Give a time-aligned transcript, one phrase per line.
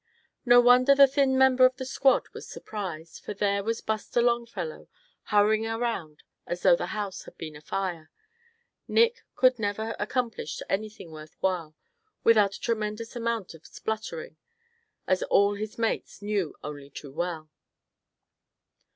[0.47, 4.87] No wonder the thin member of the squad was surprised, for there was Buster Longfellow
[5.25, 8.09] hurrying around as though the house had been afire.
[8.87, 11.75] Nick could never accomplish anything worth while
[12.23, 14.37] without a tremendous amount of spluttering;
[15.05, 17.51] as all his mates knew only too well.